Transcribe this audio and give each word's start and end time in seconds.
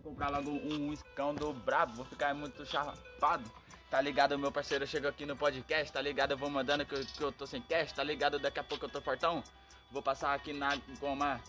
vou 0.00 0.12
comprar 0.12 0.30
logo 0.30 0.50
um 0.50 0.92
escão 0.92 1.34
do 1.34 1.52
brabo, 1.52 1.94
vou 1.94 2.04
ficar 2.04 2.34
muito 2.34 2.64
chapado. 2.64 3.44
Tá 3.90 4.00
ligado, 4.00 4.38
meu 4.38 4.52
parceiro 4.52 4.86
chega 4.86 5.08
aqui 5.08 5.26
no 5.26 5.36
podcast, 5.36 5.92
tá 5.92 6.00
ligado? 6.00 6.32
Eu 6.32 6.38
vou 6.38 6.48
mandando 6.48 6.86
que 6.86 6.94
eu, 6.94 7.04
que 7.04 7.22
eu 7.22 7.32
tô 7.32 7.46
sem 7.46 7.60
cash, 7.60 7.92
tá 7.92 8.02
ligado? 8.02 8.38
Daqui 8.38 8.60
a 8.60 8.64
pouco 8.64 8.84
eu 8.84 8.88
tô 8.88 9.00
fortão. 9.00 9.42
Vou 9.90 10.02
passar 10.02 10.34
aqui 10.34 10.52
na 10.52 10.76
goma 11.00 11.40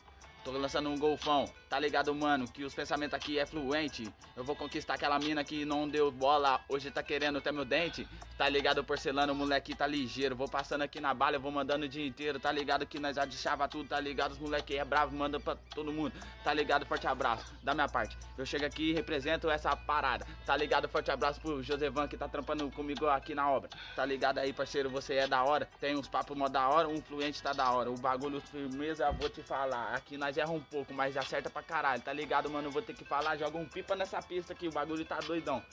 Tô 0.44 0.52
lançando 0.52 0.90
um 0.90 0.98
golfão, 0.98 1.46
tá 1.72 1.80
ligado, 1.80 2.14
mano? 2.14 2.46
Que 2.50 2.66
os 2.66 2.74
pensamentos 2.74 3.14
aqui 3.14 3.40
é 3.40 3.46
fluente. 3.46 4.14
Eu 4.36 4.44
vou 4.44 4.58
conquistar 4.58 4.96
aquela 4.96 5.18
mina 5.18 5.42
que 5.42 5.64
não 5.64 5.88
deu 5.88 6.12
bola, 6.12 6.60
hoje 6.68 6.92
tá 6.92 7.02
querendo 7.02 7.38
até 7.38 7.50
meu 7.50 7.64
dente. 7.64 8.06
Tá 8.38 8.50
ligado, 8.50 8.84
porcelano, 8.84 9.34
moleque 9.34 9.74
tá 9.74 9.88
ligeiro. 9.88 10.36
Vou 10.36 10.50
passando 10.50 10.82
aqui 10.82 11.00
na 11.00 11.14
bala, 11.14 11.38
eu 11.38 11.40
vou 11.40 11.50
mandando 11.50 11.86
o 11.86 11.88
dia 11.88 12.06
inteiro. 12.06 12.42
Tá 12.42 12.52
ligado 12.52 12.86
que 12.86 13.00
nós 13.00 13.16
deixava 13.16 13.70
tudo, 13.70 13.88
tá 13.88 14.02
ligado? 14.02 14.32
Os 14.34 14.40
moleque 14.40 14.76
é 14.76 14.84
bravo, 14.84 15.16
manda 15.16 15.40
pra 15.40 15.56
todo 15.74 15.94
mundo. 15.94 16.12
Tá 16.44 16.54
ligado, 16.54 16.86
forte 16.86 17.08
abraço 17.08 17.56
da 17.64 17.74
minha 17.74 17.88
parte. 17.88 18.18
Eu 18.38 18.46
chego 18.46 18.66
aqui 18.66 18.90
e 18.90 18.94
represento 18.94 19.50
essa 19.50 19.74
parada. 19.74 20.28
Tá 20.46 20.58
ligado, 20.58 20.90
forte 20.90 21.10
abraço 21.10 21.40
pro 21.40 21.64
Josevan 21.64 22.06
que 22.06 22.18
tá 22.18 22.28
trampando 22.28 22.70
comigo 22.72 23.08
aqui 23.08 23.34
na 23.34 23.50
obra. 23.50 23.70
Tá 23.96 24.04
ligado 24.04 24.40
aí, 24.40 24.52
parceiro, 24.52 24.90
você 24.90 25.14
é 25.14 25.28
da 25.28 25.42
hora. 25.44 25.70
Tem 25.80 25.96
uns 25.96 26.10
papos 26.10 26.36
mó 26.36 26.50
da 26.50 26.68
hora, 26.68 26.90
um 26.90 27.02
fluente 27.02 27.42
tá 27.42 27.54
da 27.54 27.72
hora. 27.72 27.90
O 27.90 27.98
bagulho 27.98 28.42
firmeza, 28.42 29.10
vou 29.14 29.30
te 29.30 29.42
falar. 29.42 29.94
Aqui 29.94 30.18
nós 30.18 30.38
erra 30.38 30.52
um 30.52 30.60
pouco, 30.60 30.94
mas 30.94 31.16
acerta 31.16 31.50
pra 31.50 31.61
caralho, 31.64 32.02
tá 32.02 32.14
ligado, 32.14 32.50
mano? 32.50 32.72
Vou 32.72 32.82
ter 32.82 32.94
que 32.94 33.06
falar, 33.06 33.38
joga 33.38 33.58
um 33.58 33.66
pipa 33.66 33.96
nessa 33.96 34.22
pista 34.22 34.54
aqui, 34.54 34.68
o 34.68 34.72
bagulho 34.72 35.06
tá 35.06 35.20
doidão. 35.20 35.64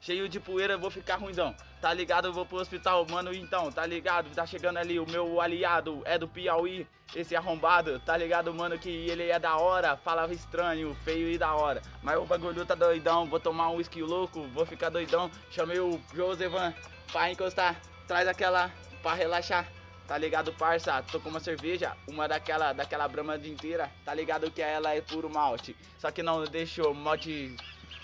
Cheio 0.00 0.28
de 0.28 0.38
poeira, 0.38 0.78
vou 0.78 0.90
ficar 0.90 1.16
ruindão. 1.16 1.54
Tá 1.80 1.92
ligado? 1.92 2.28
Eu 2.28 2.32
vou 2.32 2.46
pro 2.46 2.58
hospital, 2.58 3.04
mano. 3.10 3.34
Então, 3.34 3.70
tá 3.72 3.84
ligado? 3.84 4.32
Tá 4.32 4.46
chegando 4.46 4.76
ali 4.76 4.98
o 5.00 5.10
meu 5.10 5.40
aliado, 5.40 6.02
é 6.04 6.16
do 6.16 6.28
Piauí, 6.28 6.86
esse 7.14 7.34
arrombado. 7.34 7.98
Tá 8.00 8.16
ligado, 8.16 8.54
mano? 8.54 8.78
Que 8.78 8.88
ele 8.88 9.28
é 9.28 9.38
da 9.38 9.56
hora, 9.56 9.96
falava 9.96 10.32
estranho, 10.32 10.96
feio 11.04 11.28
e 11.28 11.36
da 11.36 11.54
hora. 11.54 11.82
Mas 12.02 12.16
o 12.16 12.24
bagulho 12.24 12.64
tá 12.64 12.74
doidão. 12.74 13.26
Vou 13.26 13.40
tomar 13.40 13.70
um 13.70 13.76
whisky 13.76 14.02
louco, 14.02 14.46
vou 14.48 14.64
ficar 14.64 14.88
doidão. 14.88 15.30
Chamei 15.50 15.80
o 15.80 16.00
Josevan 16.14 16.72
pra 17.10 17.30
encostar, 17.30 17.80
traz 18.06 18.28
aquela 18.28 18.70
pra 19.02 19.14
relaxar. 19.14 19.66
Tá 20.08 20.16
ligado, 20.16 20.54
parça? 20.54 21.02
Tô 21.02 21.20
com 21.20 21.28
uma 21.28 21.38
cerveja, 21.38 21.94
uma 22.08 22.26
daquela, 22.26 22.72
daquela 22.72 23.06
brama 23.06 23.38
de 23.38 23.50
inteira. 23.50 23.92
Tá 24.06 24.14
ligado 24.14 24.50
que 24.50 24.62
ela 24.62 24.94
é 24.94 25.02
puro 25.02 25.28
malte. 25.28 25.76
Só 25.98 26.10
que 26.10 26.22
não 26.22 26.44
deixa 26.44 26.82
o 26.88 26.94
malte. 26.94 27.54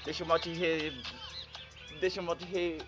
Deixa 0.05 0.23
o 0.23 0.27
malte 0.27 0.53
re, 0.53 1.03
Deixa 2.01 2.21
o 2.21 2.25
malte 2.25 2.45
re, 2.45 2.79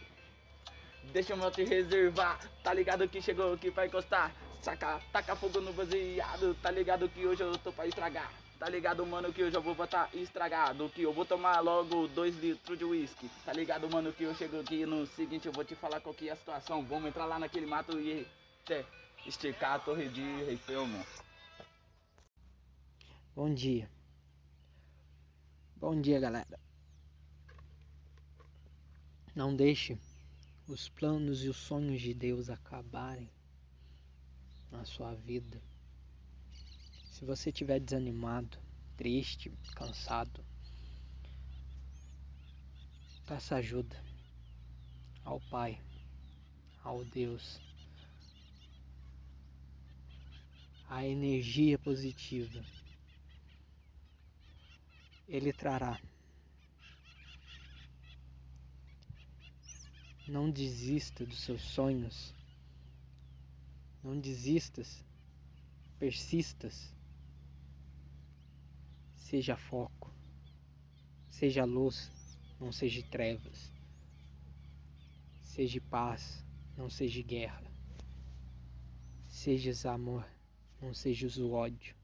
Deixa 1.14 1.34
o 1.34 1.38
malte 1.38 1.64
reservar. 1.64 2.38
Tá 2.62 2.74
ligado 2.74 3.08
que 3.08 3.22
chegou 3.22 3.54
aqui 3.54 3.70
pra 3.70 3.86
encostar. 3.86 4.34
Saca, 4.60 5.00
taca 5.10 5.34
fogo 5.34 5.62
no 5.62 5.72
baseado. 5.72 6.54
Tá 6.60 6.70
ligado 6.70 7.08
que 7.08 7.24
hoje 7.24 7.42
eu 7.42 7.56
tô 7.56 7.72
pra 7.72 7.86
estragar. 7.86 8.30
Tá 8.58 8.68
ligado, 8.68 9.06
mano, 9.06 9.32
que 9.32 9.40
eu 9.40 9.62
vou 9.62 9.74
botar 9.74 10.10
estragado. 10.12 10.90
Que 10.90 11.04
eu 11.04 11.12
vou 11.14 11.24
tomar 11.24 11.60
logo 11.60 12.06
2 12.08 12.36
litros 12.36 12.78
de 12.78 12.84
uísque. 12.84 13.30
Tá 13.46 13.52
ligado, 13.54 13.88
mano, 13.88 14.12
que 14.12 14.24
eu 14.24 14.34
chego 14.34 14.60
aqui 14.60 14.84
no 14.84 15.06
seguinte, 15.06 15.46
eu 15.46 15.52
vou 15.54 15.64
te 15.64 15.74
falar 15.74 16.00
qual 16.00 16.14
que 16.14 16.28
é 16.28 16.32
a 16.32 16.36
situação. 16.36 16.84
Vamos 16.84 17.08
entrar 17.08 17.24
lá 17.24 17.38
naquele 17.38 17.64
mato 17.64 17.98
e 17.98 18.26
esticar 19.26 19.74
a 19.74 19.78
torre 19.78 20.08
de 20.08 20.22
Eiffel, 20.22 20.86
mano. 20.86 21.06
Bom 23.34 23.52
dia. 23.52 23.90
Bom 25.76 26.00
dia, 26.00 26.20
galera. 26.20 26.58
Não 29.34 29.54
deixe 29.54 29.98
os 30.68 30.88
planos 30.88 31.44
e 31.44 31.48
os 31.48 31.56
sonhos 31.56 32.00
de 32.00 32.14
Deus 32.14 32.48
acabarem 32.48 33.28
na 34.70 34.84
sua 34.84 35.14
vida. 35.14 35.60
Se 37.04 37.24
você 37.24 37.50
estiver 37.50 37.80
desanimado, 37.80 38.58
triste, 38.96 39.52
cansado, 39.74 40.44
peça 43.26 43.56
ajuda 43.56 43.96
ao 45.24 45.40
Pai, 45.40 45.80
ao 46.82 47.04
Deus 47.04 47.65
a 50.88 51.04
energia 51.04 51.78
positiva. 51.78 52.64
Ele 55.28 55.52
trará. 55.52 56.00
Não 60.28 60.50
desista 60.50 61.24
dos 61.26 61.40
seus 61.40 61.62
sonhos. 61.62 62.34
Não 64.02 64.18
desistas. 64.18 65.04
Persistas. 65.98 66.92
Seja 69.16 69.56
foco. 69.56 70.12
Seja 71.30 71.64
luz, 71.64 72.10
não 72.58 72.72
seja 72.72 73.02
trevas. 73.10 73.72
Seja 75.42 75.80
paz, 75.90 76.44
não 76.76 76.88
seja 76.88 77.22
guerra. 77.22 77.62
Sejas 79.28 79.84
amor 79.84 80.35
não 80.80 80.92
seja 80.94 81.26
o 81.42 81.52
ódio. 81.52 81.94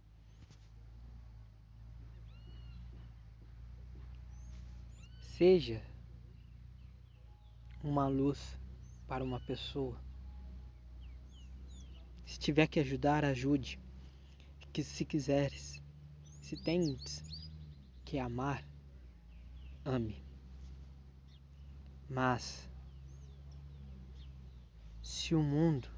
Seja 5.37 5.83
uma 7.83 8.07
luz 8.07 8.57
para 9.09 9.25
uma 9.25 9.41
pessoa. 9.41 10.01
Se 12.25 12.39
tiver 12.39 12.67
que 12.67 12.81
ajudar, 12.81 13.25
ajude. 13.25 13.79
Que 14.73 14.83
se 14.83 15.05
quiseres, 15.05 15.83
se 16.25 16.57
tens 16.57 17.23
que 18.05 18.19
amar, 18.19 18.67
ame. 19.85 20.25
Mas 22.09 22.71
se 25.03 25.35
o 25.35 25.43
mundo 25.43 25.89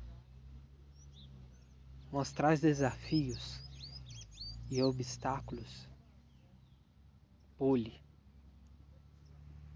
mostrar 2.14 2.56
desafios 2.56 3.60
e 4.70 4.80
obstáculos, 4.80 5.88
pule, 7.58 8.00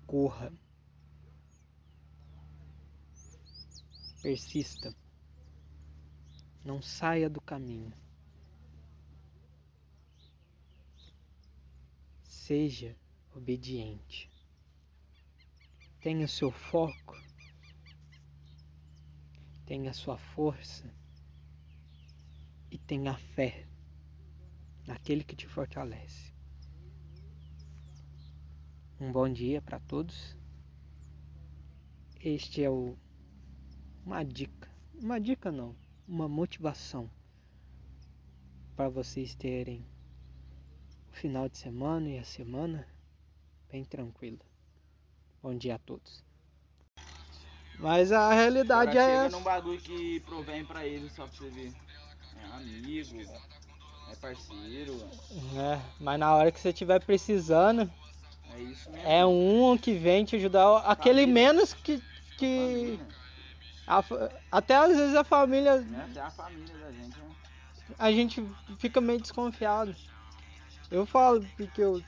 corra, 0.07 0.53
persista, 4.23 4.95
não 6.65 6.81
saia 6.81 7.29
do 7.29 7.41
caminho. 7.41 7.93
Seja 12.23 12.97
obediente. 13.35 14.31
Tenha 16.01 16.29
seu 16.29 16.53
foco, 16.53 17.21
tenha 19.67 19.93
sua 19.93 20.17
força 20.17 20.98
e 22.71 22.79
tenha 22.79 23.15
fé 23.15 23.67
naquele 24.87 25.25
que 25.25 25.37
te 25.37 25.47
fortalece. 25.47 26.33
Um 29.01 29.13
bom 29.13 29.29
dia 29.29 29.63
para 29.63 29.79
todos. 29.81 30.37
Este 32.21 32.65
é 32.65 32.71
o 32.71 32.97
uma 34.05 34.25
dica, 34.25 34.71
uma 34.95 35.21
dica 35.21 35.53
não, 35.53 35.77
uma 36.09 36.27
motivação 36.27 37.11
para 38.75 38.89
vocês 38.89 39.35
terem 39.35 39.87
o 41.11 41.13
final 41.13 41.49
de 41.49 41.59
semana 41.59 42.09
e 42.09 42.19
a 42.19 42.25
semana 42.25 42.89
bem 43.71 43.85
tranquila. 43.85 44.41
Bom 45.43 45.55
dia 45.55 45.75
a 45.75 45.79
todos. 45.79 46.25
Mas 47.79 48.11
a 48.11 48.33
realidade 48.33 48.97
é 48.97 49.01
chega 49.05 49.27
essa. 49.27 49.37
num 49.37 49.43
bagulho 49.43 49.81
que 49.81 50.21
provém 50.21 50.65
pra 50.65 50.87
ele 50.87 51.09
só 51.11 51.27
pra 51.27 51.37
você 51.37 51.51
ver. 51.51 51.73
É 52.51 52.57
amigo, 52.57 53.23
é 54.11 54.17
parceiro, 54.17 55.09
É, 55.57 55.81
mas 56.01 56.19
na 56.19 56.35
hora 56.35 56.51
que 56.51 56.59
você 56.59 56.71
estiver 56.71 57.01
precisando, 57.01 57.91
é 58.55 58.61
isso 58.61 58.91
mesmo. 58.91 59.07
é 59.07 59.25
um 59.27 59.77
que 59.77 59.93
vem 59.95 60.25
te 60.25 60.37
ajudar. 60.37 60.79
Aquele 60.79 61.23
Família. 61.23 61.35
menos 61.35 61.75
que. 61.75 62.03
que 62.37 62.99
a 63.87 64.03
até 64.51 64.77
às 64.77 64.97
vezes 64.97 65.15
a 65.15 65.25
família. 65.25 65.81
né? 65.81 66.09
Até 66.11 66.21
a 66.21 66.31
família 66.31 66.77
da 66.77 66.91
gente, 66.93 67.19
né? 67.19 67.37
A 67.99 68.13
gente 68.13 68.47
fica 68.79 69.01
meio 69.01 69.21
desconfiado. 69.21 69.95
Eu 70.91 71.07
falo 71.07 71.47
porque 71.57 71.83
eu. 71.83 72.03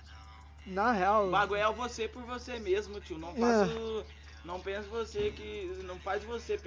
Na 0.67 0.93
real. 0.93 1.29
O 1.29 1.31
bagulho 1.31 1.61
é 1.61 1.73
você 1.73 2.07
por 2.07 2.23
você 2.23 2.59
mesmo, 2.59 3.01
tio. 3.01 3.19
Não 3.19 3.31
É. 3.31 4.05
o- 4.45 4.47
Não 4.47 4.61
pense 4.61 4.89
você 4.89 5.31
que. 5.31 5.67
Não 5.85 5.99
faz 6.01 6.23
você 6.25 6.59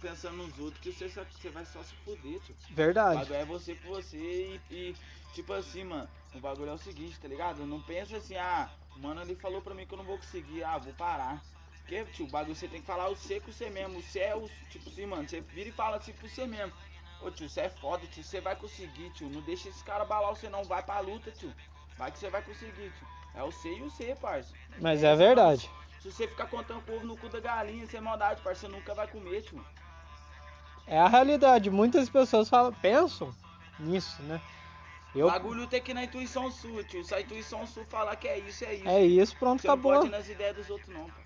pensando 0.00 0.36
nos 0.36 0.58
outros 0.58 0.80
que 0.82 0.92
você, 0.92 1.08
só- 1.08 1.24
você 1.24 1.48
vai 1.50 1.64
só 1.64 1.82
se 1.82 1.94
fuder, 2.04 2.40
tio. 2.40 2.54
O 2.70 2.74
Verdade. 2.74 3.18
bagulho 3.18 3.34
é 3.36 3.44
você 3.44 3.74
por 3.74 4.02
você 4.02 4.16
e, 4.18 4.60
e, 4.74 4.96
tipo 5.34 5.52
assim, 5.52 5.84
mano, 5.84 6.08
o 6.34 6.40
bagulho 6.40 6.70
é 6.70 6.74
o 6.74 6.78
seguinte, 6.78 7.18
tá 7.20 7.28
ligado? 7.28 7.64
Não 7.66 7.80
pensa 7.80 8.16
assim, 8.16 8.36
ah, 8.36 8.70
o 8.96 8.98
mano 9.00 9.20
ele 9.22 9.34
falou 9.36 9.60
pra 9.62 9.74
mim 9.74 9.86
que 9.86 9.94
eu 9.94 9.98
não 9.98 10.04
vou 10.04 10.18
conseguir, 10.18 10.64
ah, 10.64 10.78
vou 10.78 10.92
parar. 10.94 11.42
Porque, 11.80 12.04
tio, 12.06 12.26
o 12.26 12.28
bagulho 12.28 12.56
você 12.56 12.66
tem 12.66 12.80
que 12.80 12.86
falar 12.86 13.08
o 13.08 13.14
C 13.16 13.38
com 13.40 13.52
você 13.52 13.70
mesmo. 13.70 14.02
Você 14.02 14.18
é 14.18 14.34
o, 14.34 14.48
tipo 14.70 14.88
assim, 14.90 15.06
mano, 15.06 15.28
você 15.28 15.40
vira 15.40 15.68
e 15.68 15.72
fala 15.72 15.96
assim 15.98 16.12
pro 16.12 16.28
você 16.28 16.46
mesmo. 16.46 16.72
Ô 17.22 17.30
tio, 17.30 17.48
você 17.48 17.60
é 17.62 17.68
foda, 17.68 18.04
tio, 18.08 18.24
você 18.24 18.40
vai 18.40 18.56
conseguir, 18.56 19.10
tio. 19.10 19.28
Não 19.30 19.40
deixa 19.42 19.68
esse 19.68 19.82
cara 19.84 20.02
abalar 20.02 20.34
você 20.34 20.48
não, 20.48 20.64
vai 20.64 20.82
pra 20.82 20.98
luta, 21.00 21.30
tio. 21.30 21.54
Vai 21.96 22.10
que 22.10 22.18
você 22.18 22.28
vai 22.28 22.42
conseguir, 22.42 22.90
tio. 22.90 23.06
É 23.34 23.42
o 23.42 23.52
C 23.52 23.72
e 23.72 23.82
o 23.82 23.90
C, 23.90 24.16
parça. 24.16 24.52
Mas 24.80 25.02
é 25.04 25.14
verdade. 25.14 25.70
Se 26.06 26.12
você 26.12 26.28
ficar 26.28 26.46
contando 26.46 26.82
o 26.88 26.94
ovo 26.94 27.04
no 27.04 27.16
cu 27.16 27.28
da 27.28 27.40
galinha, 27.40 27.84
sem 27.86 28.00
maldade, 28.00 28.40
parça, 28.40 28.60
você 28.60 28.68
nunca 28.72 28.94
vai 28.94 29.08
comer, 29.08 29.42
tio. 29.42 29.64
É 30.86 31.00
a 31.00 31.08
realidade. 31.08 31.68
Muitas 31.68 32.08
pessoas 32.08 32.48
falam, 32.48 32.72
pensam 32.74 33.34
nisso, 33.80 34.22
né? 34.22 34.40
Eu, 35.12 35.26
O 35.26 35.30
bagulho 35.30 35.66
tem 35.66 35.82
que 35.82 35.90
ir 35.90 35.94
na 35.94 36.04
intuição 36.04 36.48
sua, 36.48 36.84
tio. 36.84 37.02
Se 37.02 37.12
a 37.12 37.20
intuição 37.20 37.66
sua 37.66 37.84
falar 37.86 38.14
que 38.14 38.28
é 38.28 38.38
isso, 38.38 38.64
é 38.64 38.74
isso. 38.74 38.88
é 38.88 39.02
isso, 39.04 39.36
pronto, 39.36 39.62
Você 39.62 39.66
não 39.66 39.74
acabou. 39.74 39.94
pode 39.94 40.06
ir 40.06 40.10
nas 40.10 40.28
ideias 40.28 40.54
dos 40.56 40.70
outros, 40.70 40.94
não, 40.94 41.06
pô. 41.06 41.20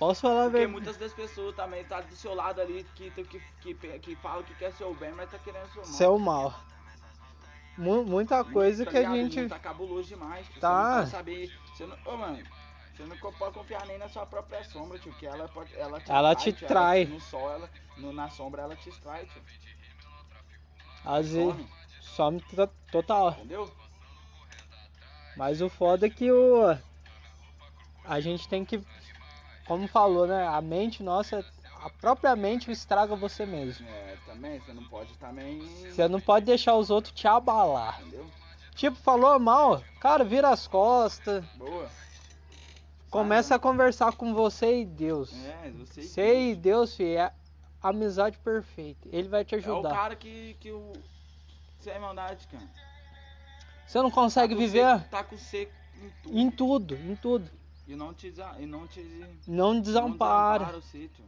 Posso 0.00 0.22
falar 0.22 0.46
a 0.46 0.50
Porque 0.50 0.66
muitas 0.66 0.96
das 0.96 1.12
pessoas 1.12 1.54
também 1.54 1.84
tá 1.84 2.00
do 2.00 2.16
seu 2.16 2.34
lado 2.34 2.60
ali 2.60 2.84
que, 2.96 3.10
que, 3.12 3.40
que, 3.60 3.74
que 4.00 4.16
falam 4.16 4.42
que 4.42 4.54
quer 4.54 4.72
seu 4.72 4.92
bem, 4.94 5.12
mas 5.12 5.30
tá 5.30 5.38
querendo 5.38 5.68
seu 5.72 5.82
mal. 5.82 5.92
Seu 5.92 6.18
mal. 6.18 6.54
Mu- 7.78 8.04
muita 8.04 8.42
coisa 8.42 8.84
Tá 8.84 8.90
que 8.90 8.96
a 8.96 9.00
ligado? 9.00 9.16
gente. 9.16 9.40
Não 9.42 9.48
Tá 9.48 9.58
cabuloso 9.60 10.08
demais. 10.08 10.48
Tá. 10.58 10.70
Você 10.70 10.88
não 10.90 10.96
pode 10.98 11.10
saber. 11.10 11.52
Você 11.72 11.86
não, 11.86 11.96
ô, 12.04 12.16
mano, 12.16 12.42
você 12.96 13.04
não 13.04 13.16
pode 13.16 13.54
confiar 13.54 13.86
nem 13.86 13.98
na 13.98 14.08
sua 14.08 14.26
própria 14.26 14.62
sombra, 14.64 14.98
tio. 14.98 15.12
Que 15.14 15.26
ela, 15.26 15.48
pode, 15.48 15.74
ela 15.76 16.00
te 16.00 16.10
Ela 16.10 16.34
trai, 16.34 16.44
te 16.44 16.52
tio, 16.58 16.68
trai. 16.68 17.04
no 17.06 17.20
sol, 17.20 17.50
ela, 17.50 17.70
no- 17.96 18.12
na 18.12 18.28
sombra, 18.28 18.62
ela 18.62 18.76
te 18.76 18.88
extrai, 18.88 19.26
tio. 19.26 19.42
Às 21.04 21.30
vezes. 21.32 21.54
Some, 22.00 22.40
Some 22.40 22.40
to- 22.40 22.70
total. 22.90 23.30
entendeu? 23.32 23.72
Mas 25.36 25.60
o 25.62 25.68
foda 25.68 26.06
é 26.06 26.10
que 26.10 26.30
o. 26.30 26.76
A 28.04 28.20
gente 28.20 28.48
tem 28.48 28.64
que. 28.64 28.82
Como 29.64 29.86
falou, 29.88 30.26
né? 30.26 30.46
A 30.46 30.60
mente 30.60 31.02
nossa. 31.02 31.44
A 31.82 31.88
própria 31.88 32.36
mente 32.36 32.70
estraga 32.70 33.16
você 33.16 33.46
mesmo. 33.46 33.88
É, 33.88 34.16
também, 34.26 34.58
você 34.60 34.72
não 34.74 34.84
pode 34.84 35.14
também. 35.14 35.60
Você 35.90 36.06
não 36.08 36.20
pode 36.20 36.44
deixar 36.44 36.74
os 36.74 36.90
outros 36.90 37.14
te 37.14 37.26
abalar. 37.26 37.98
Entendeu? 38.02 38.26
Tipo, 38.74 38.96
falou 38.98 39.38
mal, 39.38 39.82
cara, 39.98 40.22
vira 40.24 40.50
as 40.50 40.66
costas. 40.66 41.42
Boa. 41.54 41.88
Começa 43.10 43.56
a 43.56 43.58
conversar 43.58 44.12
com 44.12 44.32
você 44.32 44.82
e 44.82 44.84
Deus. 44.86 45.32
É, 45.44 45.70
você. 45.72 46.02
Você 46.02 46.50
e 46.50 46.54
Deus, 46.54 46.94
filho, 46.94 47.18
é 47.18 47.32
amizade 47.82 48.38
perfeita. 48.38 49.08
Ele 49.12 49.28
vai 49.28 49.44
te 49.44 49.54
É 49.54 49.58
o 49.58 49.60
ajudar. 49.60 49.90
cara 49.90 50.14
que, 50.16 50.56
que 50.60 50.70
o. 50.70 50.92
Você 51.78 51.90
é 51.90 51.98
maldade, 51.98 52.46
cara. 52.46 52.68
Você 53.86 54.00
não 54.00 54.10
consegue 54.10 54.54
Tá 54.54 54.60
viver 54.60 54.98
C- 55.00 55.04
tá 55.10 55.24
com 55.24 55.36
C 55.36 55.68
em 56.00 56.10
tudo. 56.22 56.38
em 56.38 56.50
tudo, 56.50 56.94
em 56.94 57.16
tudo. 57.16 57.50
E 57.88 57.96
não 57.96 58.14
te. 58.14 58.32
E 58.60 58.66
não 58.66 58.86
te. 58.86 59.00
Não 59.46 59.74
não 59.74 59.80
desampara. 59.80 60.66
desampara 60.66 60.78
o 60.78 60.82
sítio. 60.82 61.24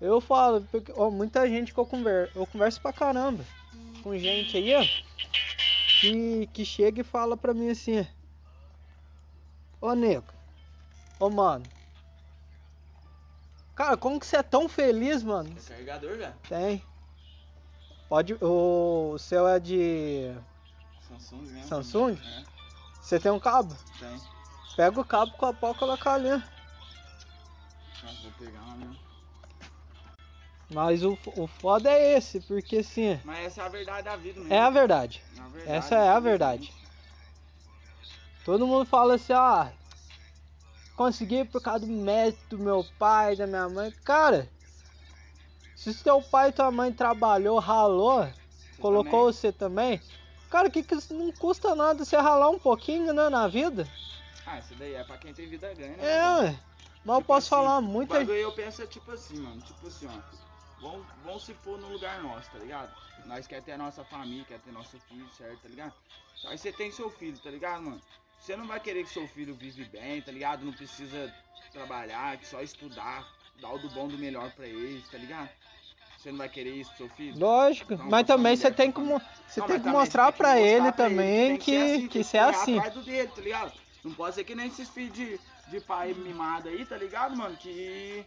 Eu 0.00 0.20
falo, 0.20 0.60
porque 0.70 0.92
ó, 0.96 1.10
muita 1.10 1.48
gente 1.48 1.72
que 1.72 1.80
eu 1.80 1.86
converso, 1.86 2.36
eu 2.38 2.46
converso 2.46 2.78
pra 2.80 2.92
caramba 2.92 3.42
com 4.02 4.14
gente 4.18 4.54
aí, 4.56 4.74
ó, 4.74 4.84
que, 6.00 6.46
que 6.52 6.64
chega 6.64 7.00
e 7.00 7.04
fala 7.04 7.36
pra 7.38 7.54
mim 7.54 7.70
assim, 7.70 8.06
ô 9.80 9.94
nego, 9.94 10.26
ô 11.18 11.30
mano, 11.30 11.64
cara, 13.74 13.96
como 13.96 14.18
que 14.20 14.26
você 14.26 14.36
é 14.36 14.42
tão 14.42 14.68
feliz, 14.68 15.22
mano? 15.22 15.54
É 15.56 15.68
carregador, 15.68 16.16
velho? 16.16 16.34
Tem. 16.48 16.82
Pode, 18.08 18.36
o 18.40 19.16
seu 19.18 19.48
é 19.48 19.58
de 19.58 20.34
Samsung 21.08 21.42
mesmo. 21.42 21.68
Samsung? 21.68 22.18
É, 22.24 22.42
Você 23.00 23.18
tem 23.18 23.32
um 23.32 23.40
cabo? 23.40 23.74
tem. 23.98 24.20
Pega 24.76 25.00
o 25.00 25.04
cabo 25.04 25.32
com 25.36 25.46
a 25.46 25.54
pau 25.54 25.72
e 25.72 25.74
coloca 25.74 26.12
ali. 26.12 26.30
Nossa, 26.30 26.44
vou 28.22 28.32
pegar 28.38 28.60
uma 28.60 28.76
mesmo. 28.76 28.96
Mas 30.70 31.04
o, 31.04 31.16
o 31.36 31.46
foda 31.46 31.90
é 31.90 32.16
esse, 32.16 32.40
porque 32.40 32.78
assim, 32.78 33.20
Mas 33.24 33.46
essa 33.46 33.62
é 33.62 33.64
a 33.66 33.68
verdade 33.68 34.02
da 34.02 34.16
vida 34.16 34.40
mesmo. 34.40 34.52
é 34.52 34.58
a 34.58 34.70
verdade. 34.70 35.22
Verdade, 35.52 35.70
Essa 35.78 35.94
é 35.96 36.08
a 36.08 36.18
verdade. 36.18 36.72
Todo 38.44 38.66
mundo 38.66 38.84
fala 38.84 39.14
assim, 39.14 39.32
ah, 39.32 39.72
consegui 40.96 41.44
por 41.44 41.60
causa 41.60 41.86
do 41.86 41.92
mérito 41.92 42.56
do 42.56 42.62
meu 42.62 42.84
pai, 42.98 43.36
da 43.36 43.46
minha 43.46 43.68
mãe. 43.68 43.92
Cara, 44.04 44.48
se 45.74 45.92
seu 45.92 46.22
pai 46.22 46.48
e 46.48 46.52
tua 46.52 46.70
mãe 46.70 46.92
trabalhou, 46.92 47.58
ralou, 47.58 48.26
colocou 48.80 49.32
também. 49.32 49.32
você 49.32 49.52
também, 49.52 50.00
cara, 50.50 50.70
que, 50.70 50.82
que 50.82 50.94
não 51.12 51.32
custa 51.32 51.74
nada 51.74 52.04
você 52.04 52.16
ralar 52.16 52.48
um 52.50 52.58
pouquinho, 52.58 53.12
né, 53.12 53.28
na 53.28 53.48
vida? 53.48 53.88
Ah, 54.46 54.58
isso 54.58 54.74
daí 54.74 54.94
é 54.94 55.04
pra 55.04 55.18
quem 55.18 55.32
tem 55.32 55.48
vida 55.48 55.72
ganha, 55.74 55.96
né? 55.96 56.04
É, 56.04 56.42
ué. 56.42 56.60
mas 57.04 57.16
eu 57.16 57.22
Tipo 57.22 57.26
posso 57.26 57.36
assim, 57.36 57.48
falar 57.48 57.78
O 57.78 57.82
muita 57.82 58.18
bagulho 58.18 58.38
eu 58.38 58.52
penso 58.52 58.82
é 58.82 58.86
tipo 58.86 59.10
assim, 59.10 59.38
mano. 59.38 59.60
Tipo 59.62 59.86
assim, 59.86 60.06
ó. 60.06 60.44
Vamos, 60.80 61.06
vamos 61.24 61.44
se 61.44 61.54
pôr 61.54 61.78
no 61.78 61.88
lugar 61.88 62.22
nosso, 62.22 62.50
tá 62.50 62.58
ligado? 62.58 62.94
Nós 63.26 63.46
quer 63.46 63.62
ter 63.62 63.72
a 63.72 63.78
nossa 63.78 64.04
família, 64.04 64.44
quer 64.44 64.60
ter 64.60 64.70
nosso 64.70 64.98
filho, 65.08 65.26
certo, 65.30 65.62
tá 65.62 65.68
ligado? 65.68 65.94
Aí 66.44 66.58
você 66.58 66.70
tem 66.70 66.90
seu 66.92 67.08
filho, 67.08 67.38
tá 67.38 67.50
ligado, 67.50 67.82
mano? 67.82 68.02
Você 68.44 68.56
não 68.56 68.66
vai 68.66 68.78
querer 68.78 69.04
que 69.04 69.08
seu 69.08 69.26
filho 69.26 69.54
vive 69.54 69.86
bem, 69.86 70.20
tá 70.20 70.30
ligado? 70.30 70.66
Não 70.66 70.72
precisa 70.72 71.32
trabalhar, 71.72 72.36
que 72.36 72.46
só 72.46 72.60
estudar, 72.60 73.26
dar 73.58 73.72
o 73.72 73.78
do 73.78 73.88
bom 73.88 74.06
do 74.06 74.18
melhor 74.18 74.50
pra 74.50 74.66
eles, 74.66 75.08
tá 75.08 75.16
ligado? 75.16 75.48
Você 76.18 76.30
não 76.30 76.36
vai 76.36 76.50
querer 76.50 76.74
isso 76.74 76.90
pro 76.90 76.98
seu 76.98 77.08
filho? 77.16 77.38
Lógico, 77.38 77.94
Então, 77.94 78.06
mas 78.06 78.26
também 78.26 78.54
você 78.54 78.70
tem 78.70 78.92
que, 78.92 79.00
você 79.00 79.62
tem 79.62 79.80
que 79.80 79.88
mostrar 79.88 80.30
que 80.30 80.42
ele 80.42 80.92
também 80.92 81.56
que 81.56 81.64
que, 81.64 81.72
tem 81.72 82.00
que, 82.02 82.08
que 82.08 82.24
você 82.24 82.36
é 82.36 82.44
correr 82.44 82.56
assim. 82.56 82.90
do 82.90 83.02
dele, 83.02 83.28
tá? 83.28 83.72
Não 84.04 84.12
pode 84.12 84.34
ser 84.34 84.44
que 84.44 84.54
nem 84.54 84.66
esses 84.66 84.90
filhos 84.90 85.14
de, 85.14 85.40
de 85.68 85.80
pai 85.80 86.12
mimado 86.12 86.68
aí, 86.68 86.84
tá 86.84 86.98
ligado, 86.98 87.34
mano? 87.34 87.56
Que. 87.56 88.26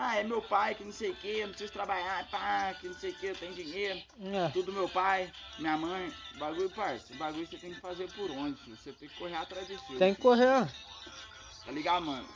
Ah, 0.00 0.14
é 0.16 0.22
meu 0.22 0.40
pai, 0.40 0.76
que 0.76 0.84
não 0.84 0.92
sei 0.92 1.10
o 1.10 1.16
que, 1.16 1.40
não 1.42 1.48
preciso 1.48 1.72
trabalhar, 1.72 2.24
pá, 2.30 2.72
que 2.80 2.86
não 2.86 2.94
sei 2.94 3.10
o 3.10 3.14
que, 3.14 3.26
eu 3.26 3.34
tenho 3.34 3.52
dinheiro, 3.52 4.00
É. 4.32 4.48
tudo 4.50 4.72
meu 4.72 4.88
pai, 4.88 5.28
minha 5.58 5.76
mãe. 5.76 6.14
Bagulho, 6.36 6.70
parça, 6.70 7.12
bagulho 7.14 7.44
você 7.44 7.56
tem 7.56 7.74
que 7.74 7.80
fazer 7.80 8.08
por 8.12 8.30
onde, 8.30 8.56
filho? 8.60 8.76
Você 8.76 8.92
tem 8.92 9.08
que 9.08 9.18
correr 9.18 9.34
atrás 9.34 9.66
do 9.66 9.76
seu. 9.76 9.98
Tem 9.98 10.14
que 10.14 10.20
correr. 10.20 10.68
Tá 11.64 11.72
ligado, 11.72 12.06
mano? 12.06 12.28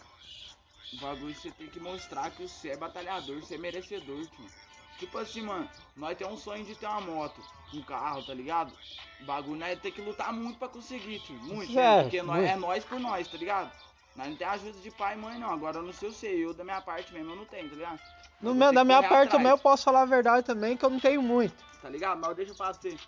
O 0.92 0.96
bagulho 0.96 1.32
você 1.32 1.52
tem 1.52 1.68
que 1.68 1.78
mostrar 1.78 2.32
que 2.32 2.48
você 2.48 2.70
é 2.70 2.76
batalhador, 2.76 3.38
você 3.38 3.54
é 3.54 3.58
merecedor, 3.58 4.26
tio. 4.26 4.50
Tipo 4.98 5.18
assim, 5.18 5.42
mano, 5.42 5.70
nós 5.96 6.18
temos 6.18 6.34
um 6.34 6.36
sonho 6.36 6.64
de 6.64 6.74
ter 6.74 6.86
uma 6.86 7.00
moto, 7.00 7.40
um 7.72 7.82
carro, 7.82 8.24
tá 8.24 8.34
ligado? 8.34 8.72
O 9.20 9.24
bagulho 9.24 9.60
nós 9.60 9.78
tem 9.78 9.92
que 9.92 10.00
lutar 10.00 10.32
muito 10.32 10.58
pra 10.58 10.68
conseguir, 10.68 11.20
tio. 11.20 11.36
Muito, 11.36 11.70
É, 11.78 11.96
né? 11.96 12.02
Porque 12.02 12.22
nós, 12.22 12.38
muito. 12.38 12.50
é 12.50 12.56
nós 12.56 12.84
por 12.84 12.98
nós, 12.98 13.28
tá 13.28 13.38
ligado? 13.38 13.72
Nós 14.14 14.28
não 14.28 14.36
tem 14.36 14.46
ajuda 14.46 14.78
de 14.78 14.90
pai 14.90 15.14
e 15.14 15.18
mãe, 15.18 15.38
não. 15.38 15.50
Agora 15.50 15.78
eu 15.78 15.82
não 15.82 15.92
sei 15.92 16.08
eu 16.08 16.12
sei, 16.12 16.44
eu 16.44 16.54
da 16.54 16.64
minha 16.64 16.80
parte 16.80 17.12
mesmo 17.12 17.30
eu 17.30 17.36
não 17.36 17.44
tenho, 17.46 17.68
tá 17.68 17.76
ligado? 17.76 18.00
No 18.40 18.54
meu, 18.54 18.72
da 18.72 18.84
minha 18.84 19.02
parte 19.02 19.30
também 19.30 19.50
eu 19.50 19.58
posso 19.58 19.84
falar 19.84 20.02
a 20.02 20.06
verdade 20.06 20.44
também, 20.44 20.76
que 20.76 20.84
eu 20.84 20.90
não 20.90 21.00
tenho 21.00 21.22
muito. 21.22 21.54
Tá 21.80 21.88
ligado? 21.88 22.20
Mas 22.20 22.36
deixa 22.36 22.52
eu 22.52 22.56
falar 22.56 22.74
pra 22.74 22.90
você. 22.90 22.98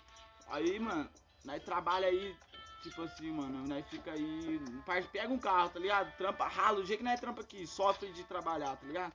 Aí, 0.47 0.79
mano, 0.79 1.09
nós 1.43 1.63
trabalha 1.63 2.07
aí, 2.07 2.35
tipo 2.81 3.01
assim, 3.03 3.31
mano, 3.31 3.67
nós 3.67 3.85
fica 3.87 4.11
aí. 4.11 4.59
Pega 5.11 5.33
um 5.33 5.37
carro, 5.37 5.69
tá 5.69 5.79
ligado? 5.79 6.15
Trampa, 6.17 6.47
rala, 6.47 6.79
o 6.79 6.85
jeito 6.85 6.99
que 6.99 7.05
nós 7.05 7.19
trampa 7.19 7.41
aqui, 7.41 7.67
sofre 7.67 8.11
de 8.11 8.23
trabalhar, 8.23 8.75
tá 8.75 8.87
ligado? 8.87 9.13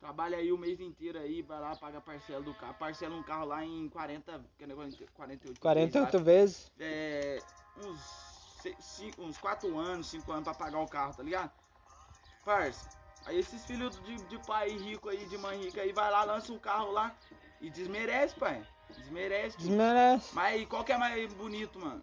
Trabalha 0.00 0.38
aí 0.38 0.50
o 0.50 0.56
mês 0.56 0.80
inteiro 0.80 1.18
aí, 1.18 1.42
vai 1.42 1.60
lá, 1.60 1.76
paga 1.76 1.98
a 1.98 2.00
parcela 2.00 2.42
do 2.42 2.54
carro. 2.54 2.74
Parcela 2.74 3.14
um 3.14 3.22
carro 3.22 3.44
lá 3.44 3.64
em 3.64 3.88
40, 3.90 4.40
que 4.58 4.66
negócio, 4.66 5.06
48 5.12 5.60
48 5.60 6.18
vezes, 6.20 6.24
vezes. 6.24 6.70
acho. 6.70 6.72
É, 6.80 7.38
uns, 7.86 8.29
cinco, 8.80 9.22
uns 9.22 9.38
4 9.38 9.78
anos, 9.78 10.06
5 10.08 10.30
anos 10.32 10.44
pra 10.44 10.54
pagar 10.54 10.80
o 10.80 10.88
carro, 10.88 11.14
tá 11.14 11.22
ligado? 11.22 11.50
Parça, 12.44 12.88
aí 13.26 13.38
esses 13.38 13.64
filhos 13.64 14.00
de, 14.04 14.16
de 14.24 14.38
pai 14.46 14.70
rico 14.70 15.08
aí, 15.08 15.24
de 15.26 15.36
mãe 15.38 15.60
rica 15.62 15.80
aí, 15.82 15.92
vai 15.92 16.10
lá, 16.10 16.24
lança 16.24 16.52
um 16.52 16.58
carro 16.58 16.90
lá 16.90 17.14
e 17.60 17.70
desmerece, 17.70 18.34
pai. 18.34 18.62
Desmerece. 18.96 19.56
tio. 19.58 19.66
Desmerece. 19.68 20.34
Mas 20.34 20.54
aí, 20.54 20.66
qual 20.66 20.82
que 20.84 20.92
é 20.92 20.98
mais 20.98 21.32
bonito, 21.34 21.78
mano? 21.78 22.02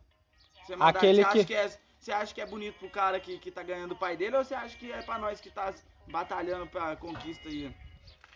Você, 0.65 0.75
mandar- 0.75 0.97
Aquele 0.99 1.23
você 1.23 1.29
que- 1.31 1.37
acha 1.37 1.45
que 1.45 1.53
é, 1.55 1.79
você 1.99 2.11
acha 2.11 2.33
que 2.33 2.41
é 2.41 2.45
bonito 2.45 2.77
pro 2.79 2.89
cara 2.89 3.19
que, 3.19 3.37
que 3.39 3.51
tá 3.51 3.63
ganhando 3.63 3.91
o 3.93 3.97
pai 3.97 4.15
dele 4.15 4.37
ou 4.37 4.43
você 4.45 4.53
acha 4.55 4.77
que 4.77 4.91
é 4.91 5.01
pra 5.01 5.17
nós 5.17 5.41
que 5.41 5.49
tá 5.49 5.73
batalhando 6.07 6.67
pra 6.67 6.95
conquista 6.95 7.49
aí? 7.49 7.73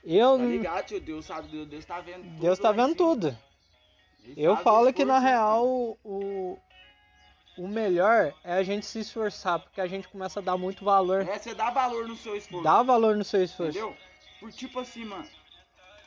Eu, 0.04 0.38
Tá 0.38 0.44
ligado, 0.46 0.86
tio? 0.86 1.00
Deus 1.00 1.26
sabe, 1.26 1.48
Deus, 1.48 1.68
Deus 1.68 1.86
tá 1.86 2.02
vendo 2.02 2.24
tudo. 2.24 2.40
Deus 2.40 2.60
tá 2.60 2.72
vendo 2.72 2.96
tudo. 2.96 3.38
Eu 4.36 4.58
falo 4.58 4.92
que 4.94 5.06
na 5.06 5.20
real 5.20 5.66
o, 6.04 6.60
o 7.58 7.68
melhor 7.68 8.34
é 8.44 8.54
a 8.54 8.64
gente 8.64 8.86
se 8.86 9.00
esforçar, 9.00 9.60
porque 9.60 9.82
a 9.82 9.88
gente 9.88 10.08
começa 10.08 10.40
a 10.40 10.44
dar 10.44 10.58
muito 10.58 10.86
valor. 10.86 11.28
É, 11.28 11.38
você 11.38 11.54
dá 11.54 11.70
valor 11.70 12.08
no 12.08 12.16
seu 12.16 12.36
esforço. 12.36 12.64
Dá 12.64 12.82
valor 12.82 13.16
no 13.16 13.24
seu 13.24 13.44
esforço. 13.44 13.78
Entendeu? 13.78 13.98
Por 14.40 14.52
tipo 14.52 14.80
assim, 14.80 15.06
mano. 15.06 15.28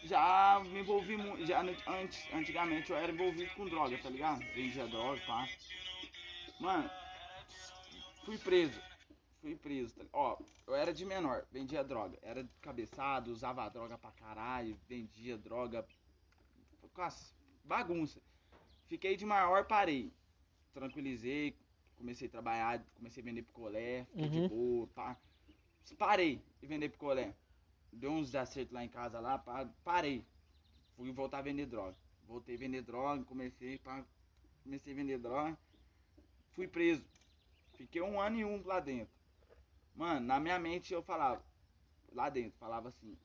Já 0.05 0.61
me 0.65 0.81
envolvi 0.81 1.17
muito. 1.17 1.47
Já 1.47 1.63
antes, 1.63 2.29
antigamente 2.33 2.91
eu 2.91 2.97
era 2.97 3.13
envolvido 3.13 3.51
com 3.55 3.67
droga, 3.67 3.97
tá 3.99 4.11
ligado? 4.11 4.41
Vendia 4.55 4.87
droga, 4.87 5.21
pá. 5.27 5.49
Mano, 6.61 6.91
fui 8.25 8.37
preso. 8.39 8.81
Fui 9.41 9.57
preso. 9.57 9.95
Tá? 9.95 10.05
Ó, 10.13 10.39
eu 10.67 10.75
era 10.75 10.93
de 10.93 11.05
menor, 11.05 11.45
vendia 11.51 11.83
droga. 11.83 12.19
Era 12.23 12.47
cabeçado, 12.61 13.33
usava 13.33 13.69
droga 13.69 13.97
pra 13.97 14.11
caralho, 14.13 14.79
vendia 14.89 15.39
droga. 15.39 15.87
Nossa, 16.97 17.35
bagunça. 17.65 18.21
Fiquei 18.87 19.17
de 19.17 19.25
maior, 19.25 19.65
parei. 19.65 20.13
Tranquilizei, 20.75 21.57
comecei 21.97 22.29
a 22.29 22.31
trabalhar, 22.31 22.85
comecei 22.97 23.23
a 23.23 23.25
vender 23.25 23.43
picolé, 23.43 24.05
fiquei 24.07 24.29
de 24.29 24.41
Uhum. 24.41 24.49
boa, 24.49 24.87
pá. 24.89 25.17
Parei 25.99 26.43
de 26.61 26.67
vender 26.67 26.89
picolé. 26.91 27.35
Deu 27.93 28.11
uns 28.11 28.27
desacertos 28.27 28.73
lá 28.75 28.85
em 28.85 28.89
casa 28.89 29.21
lá, 29.21 29.39
pá, 29.39 29.67
parei. 29.85 30.25
Fui 30.97 31.11
voltar 31.13 31.39
a 31.39 31.43
vender 31.43 31.67
droga. 31.67 31.97
Voltei 32.27 32.57
a 32.57 32.59
vender 32.59 32.83
droga, 32.83 33.25
comecei, 33.25 33.79
pá, 33.79 34.05
comecei 34.65 34.93
a 34.93 34.97
vender 34.97 35.19
droga. 35.19 35.57
Fui 36.53 36.67
preso. 36.69 37.05
Fiquei 37.75 38.03
um 38.03 38.21
ano 38.21 38.37
e 38.39 38.45
um 38.45 38.63
lá 38.65 38.81
dentro. 38.81 39.15
Mano, 39.95 40.27
na 40.27 40.41
minha 40.41 40.59
mente 40.59 40.93
eu 40.93 41.03
falava, 41.03 41.43
lá 42.13 42.29
dentro, 42.29 42.59
falava 42.59 42.89
assim, 42.89 43.17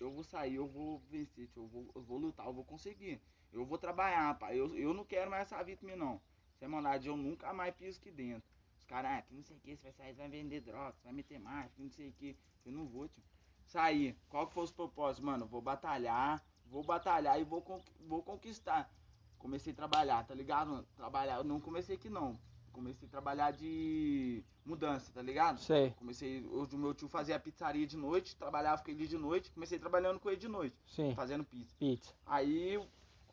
eu 0.00 0.10
vou 0.10 0.24
sair, 0.24 0.56
eu 0.56 0.66
vou 0.66 0.98
vencer, 1.10 1.48
eu 1.56 1.66
vou, 1.66 1.90
eu 1.94 2.02
vou 2.02 2.18
lutar, 2.18 2.46
eu 2.46 2.52
vou 2.52 2.64
conseguir. 2.64 3.20
Eu 3.52 3.64
vou 3.64 3.78
trabalhar, 3.78 4.38
pai. 4.38 4.58
Eu, 4.58 4.76
eu 4.76 4.94
não 4.94 5.04
quero 5.04 5.30
mais 5.30 5.42
essa 5.42 5.62
vida 5.62 5.96
não. 5.96 6.20
Sem 6.60 6.68
maldade, 6.68 7.08
eu 7.08 7.16
nunca 7.16 7.54
mais 7.54 7.74
piso 7.74 7.98
aqui 7.98 8.10
dentro. 8.10 8.46
Os 8.76 8.84
caras, 8.84 9.10
ah, 9.12 9.22
que 9.22 9.34
não 9.34 9.42
sei 9.42 9.56
o 9.56 9.60
que, 9.60 9.74
você 9.74 9.82
vai 9.84 9.92
sair, 9.92 10.14
você 10.14 10.20
vai 10.20 10.28
vender 10.28 10.60
drogas, 10.60 10.94
você 10.96 11.04
vai 11.04 11.12
meter 11.14 11.40
mais, 11.40 11.72
que 11.72 11.82
não 11.82 11.88
sei 11.88 12.08
o 12.08 12.12
que. 12.12 12.36
Eu 12.66 12.72
não 12.72 12.86
vou, 12.86 13.08
tio. 13.08 13.22
Sair. 13.64 14.14
Qual 14.28 14.46
que 14.46 14.52
foi 14.52 14.64
os 14.64 14.70
propósitos? 14.70 15.24
Mano, 15.24 15.46
vou 15.46 15.62
batalhar, 15.62 16.44
vou 16.66 16.82
batalhar 16.82 17.40
e 17.40 17.44
vou, 17.44 17.64
vou 18.06 18.22
conquistar. 18.22 18.92
Comecei 19.38 19.72
a 19.72 19.76
trabalhar, 19.76 20.22
tá 20.26 20.34
ligado? 20.34 20.86
Trabalhar, 20.94 21.38
eu 21.38 21.44
não 21.44 21.58
comecei 21.58 21.96
aqui 21.96 22.10
não. 22.10 22.38
Comecei 22.72 23.08
a 23.08 23.10
trabalhar 23.10 23.52
de 23.52 24.44
mudança, 24.62 25.10
tá 25.14 25.22
ligado? 25.22 25.60
Sei. 25.60 25.92
Comecei, 25.92 26.46
hoje 26.46 26.76
o 26.76 26.78
meu 26.78 26.92
tio 26.92 27.08
fazia 27.08 27.40
pizzaria 27.40 27.86
de 27.86 27.96
noite, 27.96 28.36
trabalhava 28.36 28.82
com 28.82 28.90
ele 28.90 29.06
de 29.06 29.16
noite, 29.16 29.50
comecei 29.50 29.78
trabalhando 29.78 30.20
com 30.20 30.28
ele 30.28 30.36
de 30.36 30.48
noite. 30.48 30.76
Sim. 30.86 31.14
Fazendo 31.14 31.42
pizza. 31.42 31.74
Pizza. 31.78 32.12
Aí 32.26 32.78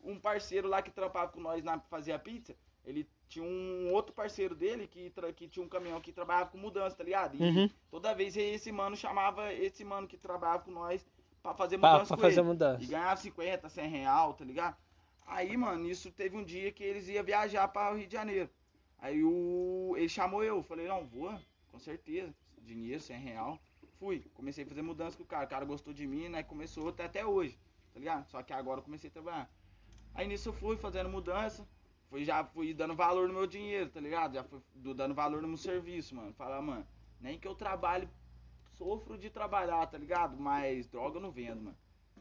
um 0.02 0.18
parceiro 0.18 0.66
lá 0.66 0.80
que 0.80 0.90
trampava 0.90 1.30
com 1.30 1.40
nós 1.40 1.62
na 1.62 1.78
fazia 1.78 2.18
pizza, 2.18 2.56
ele 2.84 3.06
tinha 3.28 3.44
um 3.44 3.92
outro 3.92 4.12
parceiro 4.14 4.54
dele 4.54 4.86
que, 4.86 5.12
que 5.36 5.48
tinha 5.48 5.64
um 5.64 5.68
caminhão 5.68 6.00
que 6.00 6.12
trabalhava 6.12 6.50
com 6.50 6.58
mudança, 6.58 6.96
tá 6.96 7.04
ligado? 7.04 7.36
E 7.36 7.42
uhum. 7.42 7.70
toda 7.90 8.14
vez 8.14 8.36
esse 8.36 8.72
mano 8.72 8.96
chamava 8.96 9.52
esse 9.52 9.84
mano 9.84 10.08
que 10.08 10.16
trabalhava 10.16 10.64
com 10.64 10.70
nós 10.70 11.06
pra 11.42 11.54
fazer 11.54 11.76
mudança 11.76 12.06
pra, 12.06 12.16
pra 12.16 12.28
fazer 12.28 12.40
ele. 12.40 12.48
mudança. 12.48 12.82
E 12.82 12.86
ganhava 12.86 13.20
50, 13.20 13.68
100 13.68 13.88
real, 13.88 14.34
tá 14.34 14.44
ligado? 14.44 14.76
Aí, 15.26 15.56
mano, 15.56 15.86
isso 15.86 16.10
teve 16.10 16.36
um 16.36 16.42
dia 16.42 16.72
que 16.72 16.82
eles 16.82 17.06
iam 17.08 17.22
viajar 17.22 17.68
para 17.68 17.92
o 17.92 17.98
Rio 17.98 18.06
de 18.06 18.14
Janeiro. 18.14 18.48
Aí 18.98 19.22
o, 19.22 19.94
ele 19.96 20.08
chamou 20.08 20.42
eu, 20.42 20.62
falei, 20.62 20.88
não, 20.88 21.06
vou, 21.06 21.38
com 21.70 21.78
certeza, 21.78 22.34
dinheiro, 22.62 23.00
100 23.00 23.18
real. 23.18 23.60
Fui, 23.98 24.24
comecei 24.34 24.64
a 24.64 24.66
fazer 24.66 24.82
mudança 24.82 25.16
com 25.16 25.24
o 25.24 25.26
cara, 25.26 25.44
o 25.44 25.48
cara 25.48 25.64
gostou 25.64 25.92
de 25.92 26.06
mim, 26.06 26.28
né, 26.28 26.42
começou 26.42 26.88
até, 26.88 27.04
até 27.04 27.26
hoje, 27.26 27.58
tá 27.92 27.98
ligado? 27.98 28.26
Só 28.28 28.42
que 28.42 28.52
agora 28.52 28.80
eu 28.80 28.84
comecei 28.84 29.10
a 29.10 29.12
trabalhar. 29.12 29.50
Aí 30.14 30.26
nisso 30.26 30.48
eu 30.48 30.52
fui 30.52 30.76
fazendo 30.76 31.08
mudança, 31.08 31.66
fui 32.08 32.24
já 32.24 32.44
fui 32.44 32.74
dando 32.74 32.94
valor 32.94 33.28
no 33.28 33.34
meu 33.34 33.46
dinheiro, 33.46 33.90
tá 33.90 34.00
ligado? 34.00 34.34
Já 34.34 34.44
fui 34.44 34.60
dando 34.74 35.14
valor 35.14 35.42
no 35.42 35.48
meu 35.48 35.56
serviço, 35.56 36.14
mano. 36.14 36.32
Falar, 36.34 36.60
mano, 36.60 36.86
nem 37.20 37.38
que 37.38 37.46
eu 37.46 37.54
trabalhe, 37.54 38.08
sofro 38.74 39.18
de 39.18 39.30
trabalhar, 39.30 39.86
tá 39.86 39.98
ligado? 39.98 40.36
Mas 40.36 40.86
droga 40.86 41.18
eu 41.18 41.22
não 41.22 41.30
vendo, 41.30 41.62
mano. 41.62 41.76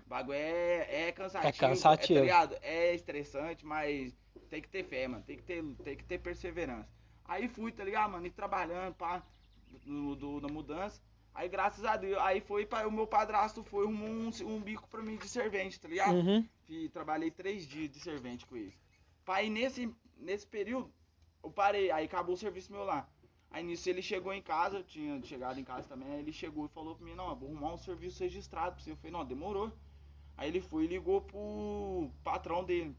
O 0.05 0.09
bagulho 0.09 0.37
é, 0.37 1.07
é 1.07 1.11
cansativo. 1.11 1.49
É 1.49 1.51
cansativo. 1.51 2.19
É, 2.19 2.21
tá 2.21 2.25
ligado? 2.25 2.57
É 2.61 2.95
estressante, 2.95 3.65
mas 3.65 4.15
tem 4.49 4.61
que 4.61 4.69
ter 4.69 4.83
fé, 4.83 5.07
mano. 5.07 5.23
Tem 5.23 5.37
que 5.37 5.43
ter, 5.43 5.63
tem 5.83 5.97
que 5.97 6.03
ter 6.03 6.17
perseverança. 6.19 6.89
Aí 7.25 7.47
fui, 7.47 7.71
tá 7.71 7.83
ligado, 7.83 8.11
mano? 8.11 8.25
E 8.25 8.31
trabalhando, 8.31 8.93
pá, 8.95 9.21
no, 9.85 10.15
do, 10.15 10.41
na 10.41 10.47
mudança. 10.47 11.01
Aí, 11.33 11.47
graças 11.47 11.85
a 11.85 11.95
Deus, 11.95 12.17
aí 12.19 12.41
foi, 12.41 12.65
pra, 12.65 12.87
o 12.87 12.91
meu 12.91 13.05
padrasto 13.05 13.63
foi 13.63 13.85
um, 13.85 14.31
um, 14.43 14.59
bico 14.59 14.87
pra 14.87 15.03
mim 15.03 15.17
de 15.17 15.29
servente, 15.29 15.79
tá 15.79 15.87
ligado? 15.87 16.15
Uhum. 16.15 16.43
E 16.67 16.89
trabalhei 16.89 17.29
três 17.29 17.67
dias 17.67 17.91
de 17.91 17.99
servente 17.99 18.45
com 18.45 18.55
ele. 18.55 18.73
Aí, 19.27 19.49
nesse, 19.49 19.93
nesse 20.17 20.47
período, 20.47 20.91
eu 21.43 21.51
parei, 21.51 21.91
aí 21.91 22.05
acabou 22.05 22.35
o 22.35 22.37
serviço 22.37 22.71
meu 22.71 22.83
lá. 22.83 23.07
Aí, 23.49 23.63
nisso, 23.63 23.89
ele 23.89 24.01
chegou 24.01 24.33
em 24.33 24.41
casa, 24.41 24.77
eu 24.77 24.83
tinha 24.83 25.21
chegado 25.23 25.59
em 25.59 25.63
casa 25.63 25.87
também, 25.87 26.09
aí 26.09 26.19
ele 26.19 26.33
chegou 26.33 26.65
e 26.65 26.69
falou 26.69 26.95
pra 26.95 27.05
mim, 27.05 27.15
não, 27.15 27.35
vou 27.35 27.49
arrumar 27.49 27.73
um 27.73 27.77
serviço 27.77 28.21
registrado 28.23 28.75
pra 28.75 28.83
você. 28.83 28.91
Eu 28.91 28.97
falei, 28.97 29.11
não, 29.11 29.25
demorou. 29.25 29.71
Aí 30.37 30.49
ele 30.49 30.61
foi 30.61 30.83
e 30.83 30.87
ligou 30.87 31.21
pro 31.21 32.11
patrão 32.23 32.63
dele, 32.63 32.95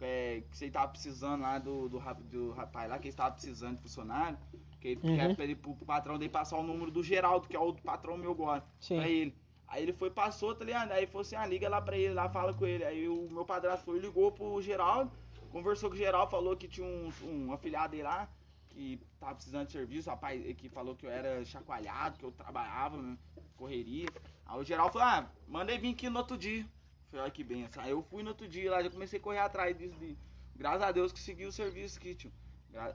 é, 0.00 0.42
que 0.50 0.56
você 0.56 0.70
tava 0.70 0.88
precisando 0.88 1.40
lá 1.42 1.58
do, 1.58 1.88
do, 1.88 1.98
do 2.30 2.50
rapaz 2.50 2.90
lá, 2.90 2.98
que 2.98 3.04
ele 3.04 3.10
estava 3.10 3.32
precisando 3.32 3.76
de 3.76 3.82
funcionário, 3.82 4.38
que 4.80 4.88
ele 4.88 5.00
uhum. 5.02 5.34
quer 5.34 5.40
ele, 5.40 5.54
pro 5.54 5.74
patrão 5.76 6.18
dele 6.18 6.30
passar 6.30 6.58
o 6.58 6.62
número 6.62 6.90
do 6.90 7.02
Geraldo, 7.02 7.48
que 7.48 7.56
é 7.56 7.60
o 7.60 7.72
patrão 7.72 8.18
meu 8.18 8.32
agora, 8.32 8.64
Sim. 8.80 8.96
pra 8.96 9.08
ele. 9.08 9.34
Aí 9.66 9.82
ele 9.82 9.92
foi, 9.92 10.10
passou, 10.10 10.54
tá 10.54 10.64
ligado? 10.64 10.92
Aí 10.92 11.06
falou 11.06 11.22
assim, 11.22 11.36
ah, 11.36 11.46
liga 11.46 11.68
lá 11.68 11.80
pra 11.80 11.96
ele, 11.96 12.12
lá 12.12 12.28
fala 12.28 12.52
com 12.52 12.66
ele. 12.66 12.84
Aí 12.84 13.08
o 13.08 13.28
meu 13.30 13.44
padrasto 13.44 13.84
foi, 13.84 13.98
ligou 13.98 14.30
pro 14.30 14.60
Geraldo, 14.60 15.10
conversou 15.54 15.88
com 15.88 15.94
o 15.94 15.98
Geraldo, 15.98 16.32
falou 16.32 16.56
que 16.56 16.66
tinha 16.66 16.84
um, 16.84 17.12
um 17.22 17.52
afilhado 17.52 17.92
dele 17.92 18.02
lá, 18.02 18.28
que 18.70 19.00
tava 19.20 19.36
precisando 19.36 19.66
de 19.66 19.72
serviço, 19.72 20.10
rapaz, 20.10 20.42
que 20.56 20.68
falou 20.68 20.96
que 20.96 21.06
eu 21.06 21.10
era 21.10 21.44
chacoalhado, 21.44 22.18
que 22.18 22.24
eu 22.24 22.32
trabalhava, 22.32 22.96
né, 23.00 23.16
correria. 23.56 24.08
Aí 24.44 24.58
o 24.58 24.64
Geraldo 24.64 24.94
falou, 24.94 25.06
ah, 25.06 25.30
mandei 25.46 25.78
vir 25.78 25.92
aqui 25.92 26.10
no 26.10 26.18
outro 26.18 26.36
dia. 26.36 26.66
Falei, 27.08 27.22
olha 27.22 27.30
que 27.30 27.44
benção. 27.44 27.84
Aí 27.84 27.92
eu 27.92 28.02
fui 28.02 28.24
no 28.24 28.30
outro 28.30 28.48
dia 28.48 28.68
lá, 28.68 28.82
já 28.82 28.90
comecei 28.90 29.20
a 29.20 29.22
correr 29.22 29.38
atrás 29.38 29.78
disso. 29.78 29.96
De, 29.96 30.18
graças 30.56 30.82
a 30.82 30.90
Deus 30.90 31.12
que 31.12 31.20
segui 31.20 31.46
o 31.46 31.52
serviço 31.52 31.98
aqui, 31.98 32.16
tio. 32.16 32.32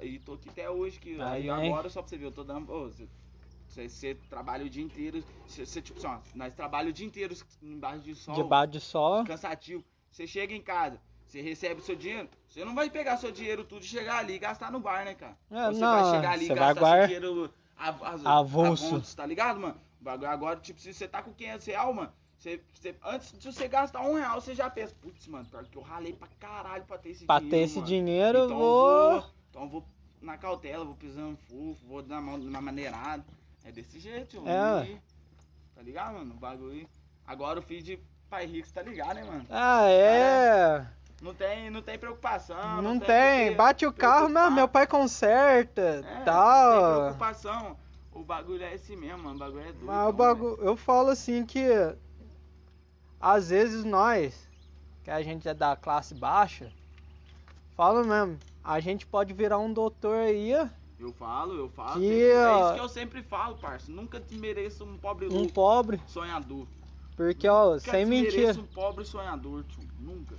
E 0.01 0.19
tô 0.19 0.33
aqui 0.33 0.49
até 0.49 0.69
hoje, 0.69 0.99
que 0.99 1.19
aí 1.21 1.49
agora 1.49 1.89
só 1.89 2.01
pra 2.01 2.09
você 2.09 2.17
ver, 2.17 2.25
eu 2.25 2.31
tô 2.33 2.43
dando. 2.43 2.69
Oh, 2.69 2.89
você, 2.89 3.87
você, 3.87 4.15
trabalha 4.29 4.65
o 4.65 4.69
dia 4.69 4.83
inteiro. 4.83 5.23
Você, 5.47 5.65
você 5.65 5.81
tipo 5.81 5.97
assim, 5.99 6.07
ó, 6.07 6.19
nós 6.35 6.53
trabalhamos 6.53 6.91
o 6.91 6.93
dia 6.93 7.07
inteiro 7.07 7.33
embaixo 7.63 8.03
de 8.03 8.13
sol. 8.15 8.35
Debaixo 8.35 8.73
de 8.73 8.81
sol. 8.81 9.23
Cansativo. 9.23 9.81
Você 10.11 10.27
chega 10.27 10.53
em 10.53 10.61
casa, 10.61 10.99
você 11.29 11.41
recebe 11.41 11.79
o 11.79 11.83
seu 11.83 11.95
dinheiro, 11.95 12.27
você 12.47 12.65
não 12.65 12.73
vai 12.73 12.89
pegar 12.89 13.17
seu 13.17 13.31
dinheiro 13.31 13.63
tudo 13.63 13.83
e 13.83 13.87
chegar 13.87 14.17
ali 14.17 14.33
e 14.33 14.39
gastar 14.39 14.71
no 14.71 14.79
bar, 14.79 15.05
né, 15.05 15.13
cara? 15.13 15.37
É, 15.51 15.67
você 15.67 15.79
não, 15.79 16.01
vai 16.01 16.15
chegar 16.15 16.31
ali 16.31 16.45
e 16.45 16.47
gastar 16.47 16.73
guardar... 16.73 16.97
seu 16.97 17.19
dinheiro 17.19 17.53
avulso. 17.77 18.85
avulso, 18.87 19.15
tá 19.15 19.25
ligado, 19.25 19.59
mano? 19.59 19.79
O 20.01 20.03
bagulho 20.03 20.29
agora, 20.29 20.59
tipo, 20.59 20.79
se 20.79 20.91
você 20.91 21.07
tá 21.07 21.21
com 21.21 21.31
500 21.31 21.65
reais, 21.67 21.95
mano, 21.95 22.11
você, 22.35 22.61
você, 22.73 22.95
antes 23.05 23.37
de 23.37 23.53
você 23.53 23.67
gastar 23.67 24.01
um 24.01 24.15
real, 24.15 24.41
você 24.41 24.55
já 24.55 24.69
pensa, 24.69 24.95
putz, 24.99 25.27
mano, 25.27 25.45
pior 25.45 25.63
que 25.65 25.77
eu 25.77 25.81
ralei 25.83 26.13
pra 26.13 26.27
caralho 26.39 26.83
pra 26.85 26.97
ter 26.97 27.09
esse 27.11 27.25
pra 27.25 27.37
dinheiro. 27.37 27.49
Pra 27.49 27.57
ter 27.59 27.63
esse 27.63 27.75
mano. 27.75 27.87
dinheiro, 27.87 28.45
então 28.45 28.57
vou... 28.57 29.11
vou. 29.11 29.29
Então 29.49 29.61
eu 29.63 29.69
vou 29.69 29.85
na 30.21 30.37
cautela, 30.37 30.83
vou 30.83 30.95
pisando 30.95 31.37
fofo, 31.47 31.85
vou 31.85 32.01
na, 32.01 32.19
na 32.19 32.61
maneirada. 32.61 33.23
É 33.63 33.71
desse 33.71 33.99
jeito, 33.99 34.41
mano. 34.41 34.49
É. 34.49 34.99
tá 35.75 35.81
ligado, 35.83 36.13
mano? 36.13 36.33
O 36.33 36.37
bagulho. 36.37 36.89
Agora 37.27 37.59
o 37.59 37.61
filho 37.61 37.83
de 37.83 37.99
pai 38.29 38.45
rico, 38.45 38.71
tá 38.71 38.81
ligado, 38.81 39.15
né, 39.15 39.23
mano? 39.23 39.45
Ah, 39.49 39.87
é. 39.89 40.98
Não 41.21 41.33
tem, 41.33 41.69
não 41.69 41.81
tem 41.81 41.97
preocupação. 41.97 42.57
Não, 42.75 42.81
não 42.81 42.99
tem. 42.99 43.47
tem 43.47 43.55
Bate 43.55 43.85
o 43.85 43.93
carro, 43.93 44.29
mas 44.29 44.53
meu 44.53 44.67
pai 44.67 44.87
conserta. 44.87 46.03
É, 46.05 46.23
tal. 46.23 46.73
Não 46.73 46.91
tem 46.91 47.01
preocupação. 47.01 47.77
O 48.13 48.23
bagulho 48.23 48.63
é 48.63 48.73
esse 48.73 48.95
mesmo, 48.95 49.23
mano. 49.23 49.35
O 49.35 49.39
bagulho 49.39 49.61
é 49.61 49.71
doido. 49.71 49.85
Mas 49.85 50.09
o 50.09 50.13
bagulho. 50.13 50.57
Eu 50.61 50.75
falo 50.75 51.09
assim 51.09 51.45
que 51.45 51.67
às 53.19 53.49
vezes 53.49 53.83
nós, 53.83 54.47
que 55.03 55.11
a 55.11 55.21
gente 55.21 55.47
é 55.47 55.53
da 55.53 55.75
classe 55.75 56.15
baixa, 56.15 56.71
falo 57.75 58.05
mesmo, 58.05 58.39
a 58.63 58.79
gente 58.79 59.05
pode 59.05 59.33
virar 59.33 59.59
um 59.59 59.71
doutor 59.71 60.15
aí. 60.15 60.51
Eu 60.99 61.13
falo, 61.13 61.53
eu 61.53 61.69
falo. 61.69 61.99
Que, 61.99 62.23
é 62.23 62.61
isso 62.61 62.73
que 62.73 62.79
eu 62.79 62.89
sempre 62.89 63.23
falo, 63.23 63.57
parça. 63.57 63.91
Nunca 63.91 64.19
te 64.19 64.37
mereço 64.37 64.83
um 64.83 64.97
pobre 64.97 65.27
um 65.27 65.29
louco, 65.29 65.53
pobre 65.53 66.01
sonhador. 66.07 66.67
Porque, 67.15 67.47
ó, 67.47 67.71
Nunca 67.71 67.79
sem 67.91 68.05
te 68.05 68.09
mentira. 68.09 68.37
mereço 68.37 68.61
um 68.61 68.65
pobre 68.65 69.05
sonhador, 69.05 69.63
tio. 69.65 69.83
Nunca. 69.99 70.35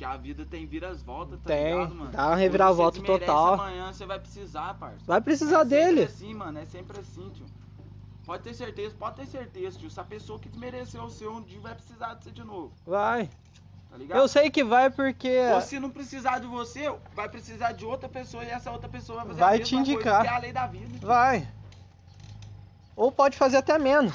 Porque 0.00 0.04
a 0.06 0.16
vida 0.16 0.46
tem 0.46 0.64
viras 0.64 1.02
voltas, 1.02 1.38
tá 1.40 1.48
tem, 1.48 1.74
ligado, 1.74 1.94
mano? 1.94 2.10
dá 2.10 2.28
uma 2.28 2.36
reviravolta 2.36 3.02
total. 3.02 3.52
amanhã 3.52 3.92
você 3.92 4.06
vai 4.06 4.18
precisar, 4.18 4.72
parça. 4.78 5.04
Vai 5.06 5.20
precisar 5.20 5.60
é 5.60 5.64
dele. 5.66 6.02
É 6.04 6.06
sempre 6.06 6.24
assim, 6.24 6.34
mano. 6.34 6.58
É 6.58 6.64
sempre 6.64 7.00
assim, 7.00 7.28
tio. 7.34 7.44
Pode 8.24 8.42
ter 8.42 8.54
certeza, 8.54 8.94
pode 8.98 9.16
ter 9.16 9.26
certeza, 9.26 9.78
tio. 9.78 9.90
Se 9.90 10.00
a 10.00 10.04
pessoa 10.04 10.38
que 10.38 10.48
desmereceu 10.48 11.02
o 11.02 11.10
seu 11.10 11.30
um 11.34 11.42
dia 11.42 11.60
vai 11.60 11.74
precisar 11.74 12.14
de 12.14 12.24
você 12.24 12.30
de 12.30 12.42
novo. 12.42 12.72
Vai. 12.86 13.28
Tá 13.90 13.98
ligado? 13.98 14.18
Eu 14.18 14.26
sei 14.26 14.48
que 14.48 14.64
vai 14.64 14.88
porque. 14.88 15.36
Ou 15.52 15.60
se 15.60 15.78
não 15.78 15.90
precisar 15.90 16.38
de 16.38 16.46
você, 16.46 16.90
vai 17.14 17.28
precisar 17.28 17.72
de 17.72 17.84
outra 17.84 18.08
pessoa 18.08 18.42
e 18.42 18.48
essa 18.48 18.70
outra 18.70 18.88
pessoa 18.88 19.18
vai 19.18 19.26
fazer 19.26 19.40
Vai 19.40 19.48
a 19.48 19.58
mesma 19.58 19.66
te 19.66 19.76
indicar. 19.76 20.02
coisa, 20.02 20.20
que 20.22 20.28
é 20.28 20.36
a 20.36 20.38
lei 20.38 20.52
da 20.54 20.66
vida. 20.66 21.06
Vai. 21.06 21.46
Ou 22.96 23.12
pode 23.12 23.36
fazer 23.36 23.58
até 23.58 23.78
menos. 23.78 24.14